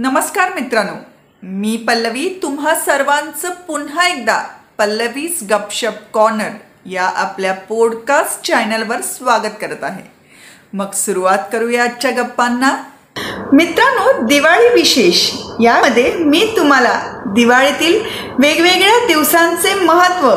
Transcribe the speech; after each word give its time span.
नमस्कार 0.00 0.48
मित्रांनो. 0.54 0.92
मी 1.42 1.76
पल्लवी 1.76 2.40
तुम्हा 2.42 2.74
सर्वांचं 2.74 3.50
पुन्हा 3.50 4.08
एकदा 4.08 4.42
पल्लवीज 4.78 5.46
गपशप 5.50 5.92
कॉर्नर 6.12 6.48
या 6.86 7.04
आपल्या 7.04 7.52
पॉडकास्ट 7.52 8.46
चॅनलवर 8.46 9.00
स्वागत 9.00 9.52
करत 9.60 9.84
आहे. 9.84 10.10
मग 10.72 10.90
सुरुवात 10.92 11.38
करूया 11.52 11.84
आजच्या 11.84 12.10
गप्पांना. 12.10 12.84
मित्रांनो 13.52 14.26
दिवाळी 14.26 14.74
विशेष. 14.74 15.30
यामध्ये 15.60 16.14
मी 16.14 16.54
तुम्हाला 16.56 17.22
दिवाळीतील 17.26 18.00
वेगवेगळ्या 18.38 19.06
दिवसांचे 19.06 19.74
महत्त्व 19.74 20.30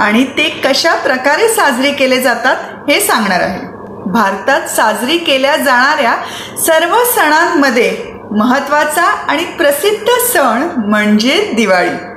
आणि 0.00 0.24
ते 0.24 0.48
कशा 0.48 0.94
प्रकारे 0.94 1.48
साजरे 1.48 1.92
केले 1.92 2.20
जातात 2.20 2.56
हे 2.90 3.00
सांगणार 3.00 3.40
आहे. 3.40 3.60
भारतात 4.06 4.68
साजरी 4.68 5.18
केल्या 5.18 5.56
जाणाऱ्या 5.56 6.16
सर्व 6.56 7.04
सणांमध्ये 7.04 8.11
महत्त्वाचा 8.36 9.02
आणि 9.02 9.44
प्रसिद्ध 9.44 10.06
सण 10.08 10.68
म्हणजे 10.76 11.52
दिवाळी. 11.56 12.12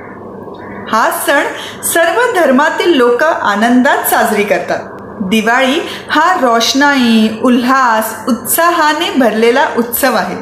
हा 0.92 1.10
सण 1.26 1.42
सर्व 1.82 2.40
धर्मातील 2.40 2.94
लोक 2.94 3.22
आनंदात 3.22 3.98
साजरी 4.10 4.44
करतात. 4.44 4.78
दिवाळी 5.20 5.88
हा 6.10 6.34
रोषणाई 6.34 7.28
उल्हास 7.42 8.14
उत्साहाने 8.28 9.18
भरलेला 9.18 9.66
उत्सव 9.78 10.14
आहे. 10.14 10.36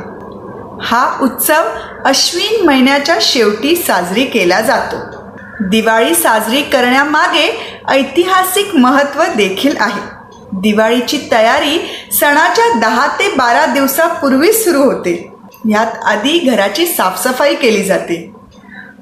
हा 0.82 1.18
उत्सव 1.22 1.62
अश्विन 2.04 2.66
महिन्याच्या 2.66 3.16
शेवटी 3.20 3.76
साजरी 3.76 4.24
केला 4.24 4.60
जातो. 4.60 4.96
दिवाळी 5.60 6.14
साजरी 6.14 6.62
करण्यामागे 6.62 7.78
ऐतिहासिक 7.88 8.74
महत्त्व 8.74 9.22
देखील 9.36 9.76
आहे. 9.80 10.00
दिवाळीची 10.52 11.18
तयारी 11.32 11.90
सणाच्या 12.12 12.78
दहा 12.78 13.06
ते 13.06 13.28
बारा 13.28 13.66
दिवसापूर्वी 13.66 14.52
सुरू 14.52 14.82
होते. 14.82 15.33
यात 15.70 15.86
आधी 16.04 16.38
घराची 16.38 16.86
साफसफाई 16.86 17.54
केली 17.54 17.84
जाते. 17.84 18.32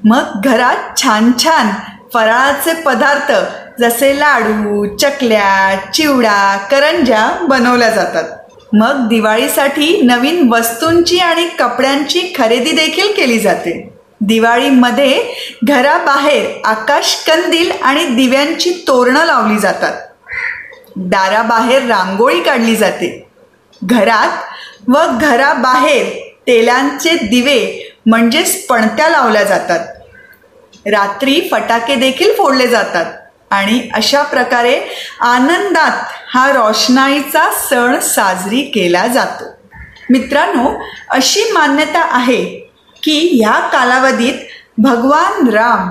मग 0.04 0.40
घरात 0.44 1.02
छान 1.02 1.30
छान 1.38 1.70
फराळाचे 2.14 2.72
पदार्थ 2.74 3.32
जसे 3.80 4.18
लाडू 4.20 4.96
चकल्या 4.96 5.76
चिवडा 5.94 6.56
करंजा 6.70 7.26
बनवल्या 7.42 7.90
जातात. 7.90 8.24
मग 8.72 9.06
दिवाळीसाठी 9.08 10.00
नवीन 10.02 10.48
वस्तूंची 10.52 11.18
आणि 11.18 11.48
कपड्यांची 11.58 12.32
खरेदी 12.38 12.70
देखील 12.70 13.12
केली 13.12 13.38
जाते. 13.38 13.92
दिवाळीमध्ये 14.20 15.22
घराबाहेर 15.64 16.46
आकाश 16.64 17.14
कंदील 17.26 17.70
आणि 17.82 18.04
दिव्यांची 18.06 18.70
तोरणं 18.88 19.24
लावली 19.24 19.58
जातात. 19.58 19.92
दाराबाहेर 20.96 21.86
रांगोळी 21.86 22.40
काढली 22.40 22.76
जाते. 22.76 23.28
घरात 23.84 24.90
व 24.90 25.06
घराबाहेर 25.20 26.21
तेलांचे 26.46 27.16
दिवे 27.16 27.90
म्हणजेच 28.06 28.66
पणत्या 28.66 29.08
लावल्या 29.08 29.42
जातात. 29.44 29.86
रात्री 30.86 31.48
फटाके 31.50 31.94
देखील 31.94 32.32
फोडले 32.34 32.66
जातात 32.66 33.06
आणि 33.50 33.88
अशा 33.94 34.22
प्रकारे 34.22 34.80
आनंदात 35.20 36.02
हा 36.34 36.52
रोषणाईचा 36.52 37.50
सण 37.70 37.98
साजरी 37.98 38.62
केला 38.62 39.06
जातो. 39.06 39.44
मित्रांनो 40.10 40.70
अशी 41.10 41.44
मान्यता 41.52 42.00
आहे 42.00 42.44
की 43.02 43.40
ह्या 43.42 43.58
कालावधीत 43.68 44.34
भगवान 44.78 45.48
राम 45.48 45.90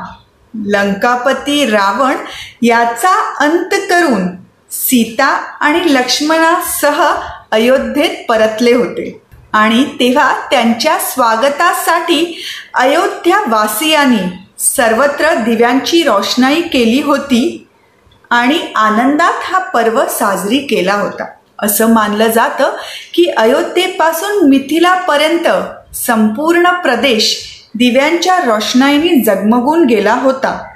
लंकापती 0.54 1.66
रावण 1.66 2.16
याचा 2.62 3.36
अंत 3.40 3.76
करून 3.90 4.28
सीता 4.72 5.26
आणि 5.60 5.94
लक्ष्मणासह 5.94 7.04
अयोध्येत 7.52 8.26
परतले 8.30 8.74
होते. 8.74 9.21
आणि 9.54 9.86
तेव्हा 9.86 10.40
त्यांच्या 10.52 10.98
स्वागतासाठी 11.00 12.44
अयोध्यावासियांनी 12.74 14.38
सर्वत्र 14.60 15.34
दिव्यांची 15.34 16.04
रोषणाई 16.04 16.62
केली 16.62 17.02
होती 17.02 17.68
आणि 18.30 18.60
आनंदात 18.76 19.34
हा 19.44 19.58
पर्व 19.60 20.06
साजरी 20.06 20.58
केला 20.58 20.94
होता. 20.94 21.26
असं 21.60 21.94
मानलं 21.94 22.28
जातं 22.28 22.72
की 23.14 23.26
अयोध्येपासून 23.38 24.50
मिथिलापर्यंत 24.50 25.48
संपूर्ण 25.96 26.70
प्रदेश 26.70 27.44
दिव्यांच्या 27.76 28.38
रोषणाईने 28.38 29.22
जगमगून 29.22 29.86
गेला 29.86 30.14
होता. 30.14 30.68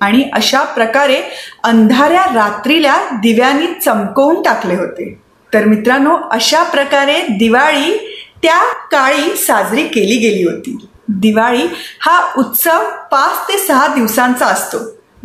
आणि 0.00 0.30
अशा 0.32 0.62
प्रकारे 0.62 1.22
अंधाऱ्या 1.64 2.24
रात्रीला 2.34 2.96
दिव्यांनी 3.12 3.66
चमकवून 3.66 4.42
टाकले 4.42 4.74
होते. 4.74 5.25
तर 5.54 5.64
मित्रांनो 5.64 6.16
अशा 6.30 6.62
प्रकारे 6.62 7.20
दिवाळी 7.28 8.18
त्या 8.42 8.72
काळी 8.72 9.36
साजरी 9.36 9.82
केली 9.82 10.16
गेली 10.16 10.44
होती. 10.44 10.86
दिवाळी 11.08 11.62
हा 12.00 12.26
उत्सव 12.38 12.90
पाच 13.12 13.48
ते 13.48 13.58
सहा 13.58 13.86
दिवसांचा 13.86 14.46
असतो 14.46 14.78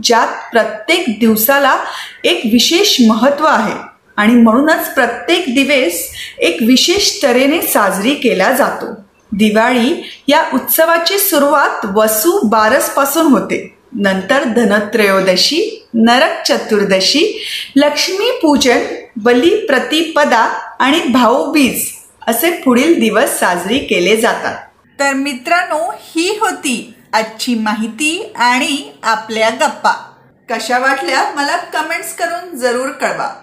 ज्यात 0.03 0.27
प्रत्येक 0.51 1.19
दिवसाला 1.19 1.77
एक 2.23 2.41
विशेष 2.51 2.97
महत्त्व 3.07 3.45
आहे 3.45 3.73
आणि 4.17 4.33
म्हणूनच 4.33 4.93
प्रत्येक 4.93 5.43
दिवस 5.47 6.09
एक 6.37 6.57
विशेष 6.61 7.23
तऱ्हेने 7.23 7.61
साजरी 7.61 8.13
केला 8.13 8.51
जातो. 8.51 8.85
दिवाळी 9.31 10.09
या 10.27 10.43
उत्सवाची 10.53 11.17
सुरुवात 11.17 11.85
वसू 11.95 12.47
बारसपासून 12.47 13.27
होते. 13.27 13.77
नंतर 13.93 14.43
धनत्रयोदशी 14.43 15.87
नरक 15.93 16.47
चतुर्दशी 16.47 17.45
लक्ष्मीपूजन 17.75 18.79
बली 19.15 19.65
प्रतिपदा 19.65 20.75
आणि 20.79 20.99
भाऊबीज 20.99 21.91
असे 22.27 22.51
पुढील 22.51 22.99
दिवस 22.99 23.39
साजरी 23.39 23.79
केले 23.79 24.17
जातात. 24.17 24.55
तर 24.99 25.13
मित्रांनो 25.13 25.93
ही 25.99 26.37
होती 26.41 26.93
आजची 27.13 27.55
माहिती 27.55 28.33
आणि 28.35 28.91
आपल्या 29.03 29.49
गप्पा. 29.49 30.13
कशा 30.49 30.79
वाटल्या 30.79 31.31
मला 31.35 31.57
कमेंट्स 31.57 32.15
करून 32.15 32.55
जरूर 32.57 32.89
कळवा. 32.89 33.35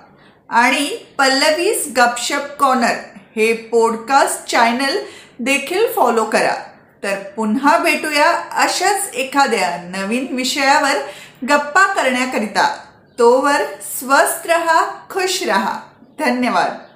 आणि 0.48 0.96
पल्लवीज 1.18 1.92
गपशप 1.96 2.42
कॉर्नर 2.58 2.94
हे 3.36 3.52
पॉडकास्ट 3.52 4.50
चॅनल 4.50 4.98
देखील 5.38 5.92
फॉलो 5.96 6.24
करा. 6.24 6.54
तर 7.02 7.14
पुन्हा 7.14 7.78
भेटूया 7.78 8.30
अशाच 8.52 9.10
एखाद्या 9.14 9.82
नवीन 9.82 10.26
विषयावर 10.30 10.96
गप्पा 11.48 11.92
करण्याकरिता. 11.92 12.84
तोवर 13.18 13.80
स्वस्थ 13.82 14.46
रहा 14.46 15.08
खुश 15.10 15.42
रहा 15.42 15.82
धन्यवाद. 16.18 16.87